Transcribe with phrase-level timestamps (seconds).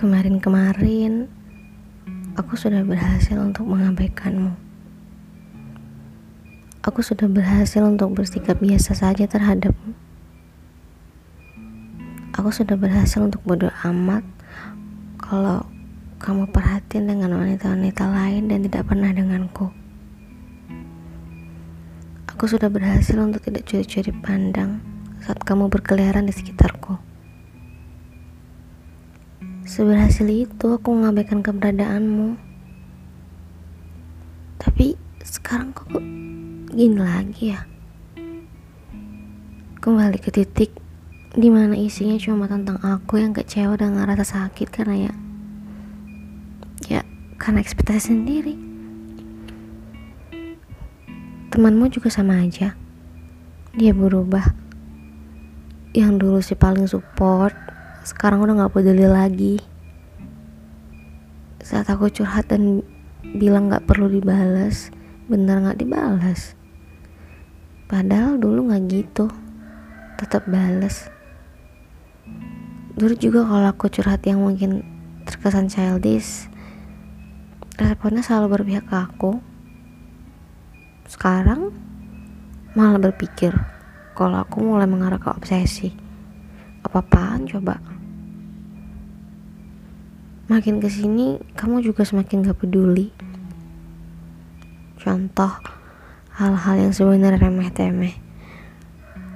[0.00, 1.28] Kemarin-kemarin,
[2.32, 4.56] aku sudah berhasil untuk mengabaikanmu.
[6.80, 9.92] Aku sudah berhasil untuk bersikap biasa saja terhadapmu.
[12.32, 14.24] Aku sudah berhasil untuk berdoa amat
[15.20, 15.68] kalau
[16.16, 19.68] kamu perhatian dengan wanita-wanita lain dan tidak pernah denganku.
[22.24, 24.80] Aku sudah berhasil untuk tidak curi-curi pandang
[25.20, 27.09] saat kamu berkeliaran di sekitarku.
[29.70, 32.34] Seberhasil itu aku mengabaikan keberadaanmu.
[34.58, 35.94] Tapi sekarang kok
[36.74, 37.62] gini lagi ya?
[39.78, 40.74] Kembali ke titik
[41.38, 45.14] di mana isinya cuma tentang aku yang kecewa dan ngerasa sakit karena ya
[46.90, 47.00] ya
[47.38, 48.58] karena ekspektasi sendiri
[51.54, 52.74] temanmu juga sama aja
[53.78, 54.42] dia berubah
[55.94, 57.54] yang dulu sih paling support
[58.00, 59.69] sekarang udah gak peduli lagi
[61.60, 62.84] saat aku curhat dan
[63.36, 64.90] bilang gak perlu dibalas
[65.28, 66.58] bener gak dibalas
[67.86, 69.28] padahal dulu gak gitu
[70.16, 71.08] tetap balas
[72.96, 74.82] dulu juga kalau aku curhat yang mungkin
[75.28, 76.50] terkesan childish
[77.80, 79.32] responnya selalu berpihak ke aku.
[81.08, 81.72] Sekarang
[82.76, 83.56] malah berpikir
[84.12, 85.88] kalau aku mulai mengarah ke obsesi.
[86.84, 87.80] Apa-apaan coba
[90.50, 93.14] makin ke sini kamu juga semakin gak peduli.
[94.98, 95.62] Contoh
[96.34, 98.18] hal-hal yang sebenarnya remeh-temeh.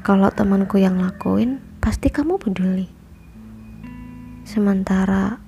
[0.02, 2.90] Kalau temanku yang lakuin pasti kamu peduli.
[4.42, 5.38] Sementara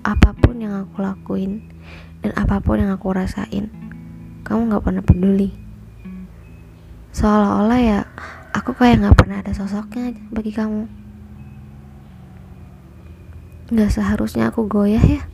[0.00, 1.60] apa pun yang aku lakuin
[2.24, 3.68] dan apa pun yang aku rasain
[4.48, 5.52] kamu gak pernah peduli.
[7.12, 8.00] Seolah-olah ya
[8.56, 11.01] aku kayak gak pernah ada sosoknya bagi kamu
[13.72, 15.24] Gak seharusnya aku goyah ya.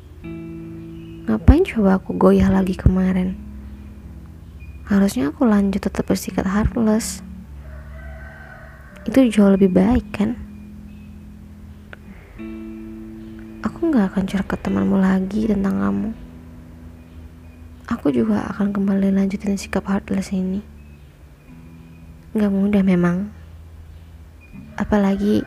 [1.27, 3.35] Ngapain coba aku goyah lagi kemarin?
[4.87, 7.19] Harusnya aku lanjut tetap bersikap heartless.
[9.03, 10.39] Itu jauh lebih baik kan?
[13.67, 16.11] Aku gak akan curhat ke temanmu lagi tentang kamu.
[17.91, 20.63] Aku juga akan kembali lanjutin sikap heartless ini.
[22.39, 23.35] Gak mudah memang.
[24.79, 25.43] Apalagi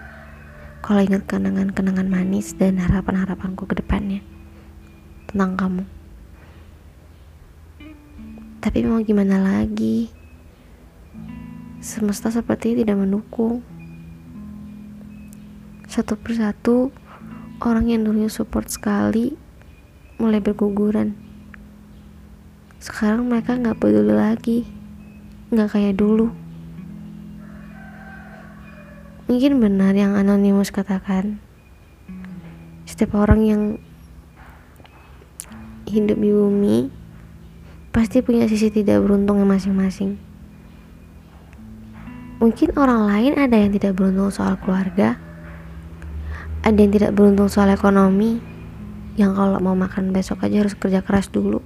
[0.81, 4.25] kalau ingat kenangan-kenangan manis dan harapan-harapanku ke depannya
[5.29, 5.83] tentang kamu.
[8.61, 10.09] Tapi mau gimana lagi?
[11.81, 13.61] Semesta seperti tidak mendukung.
[15.85, 16.89] Satu persatu,
[17.61, 19.37] orang yang dulunya support sekali
[20.21, 21.13] mulai berguguran.
[22.81, 24.65] Sekarang mereka nggak peduli lagi,
[25.53, 26.29] nggak kayak dulu.
[29.31, 31.39] Mungkin benar yang anonimus katakan.
[32.83, 33.61] Setiap orang yang
[35.87, 36.91] hidup di bumi
[37.95, 40.19] pasti punya sisi tidak beruntungnya masing-masing.
[42.43, 45.15] Mungkin orang lain ada yang tidak beruntung soal keluarga,
[46.67, 48.43] ada yang tidak beruntung soal ekonomi,
[49.15, 51.63] yang kalau mau makan besok aja harus kerja keras dulu.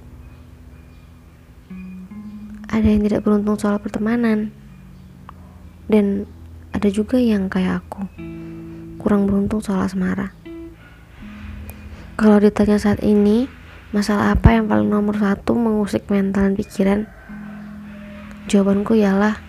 [2.70, 4.54] Ada yang tidak beruntung soal pertemanan,
[5.90, 6.30] dan
[6.76, 8.04] ada juga yang kayak aku,
[9.00, 10.36] kurang beruntung soal asmara.
[12.20, 13.48] Kalau ditanya saat ini,
[13.96, 17.00] masalah apa yang paling nomor satu mengusik mental dan pikiran?
[18.52, 19.40] Jawabanku ialah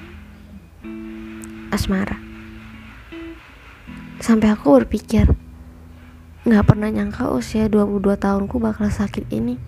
[1.76, 2.16] asmara.
[4.24, 5.28] Sampai aku berpikir,
[6.48, 9.60] gak pernah nyangka usia 22 tahunku bakal sakit ini.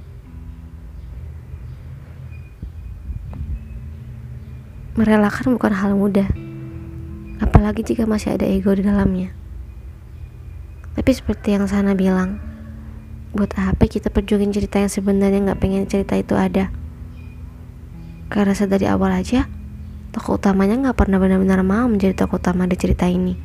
[4.95, 6.48] Merelakan bukan hal mudah
[7.59, 9.35] apalagi jika masih ada ego di dalamnya.
[10.95, 12.39] Tapi seperti yang Sana bilang,
[13.35, 16.71] buat apa kita perjuangin cerita yang sebenarnya nggak pengen cerita itu ada?
[18.31, 19.51] Karena sedari awal aja,
[20.15, 23.35] tokoh utamanya nggak pernah benar-benar mau menjadi tokoh utama di cerita ini.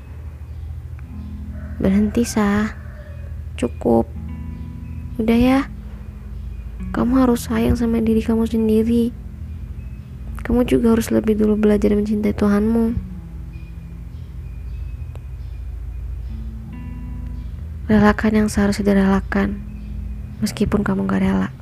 [1.83, 2.71] Berhenti sah,
[3.59, 4.07] cukup,
[5.19, 5.61] udah ya.
[6.95, 9.11] Kamu harus sayang sama diri kamu sendiri.
[10.47, 13.14] Kamu juga harus lebih dulu belajar mencintai Tuhanmu.
[17.85, 19.61] Relakan yang seharusnya direlakan,
[20.41, 21.53] meskipun kamu gak rela.